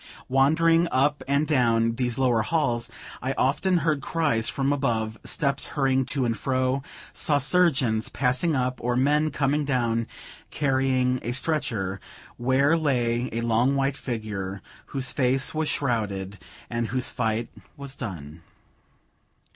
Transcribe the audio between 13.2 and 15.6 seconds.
a long white figure, whose face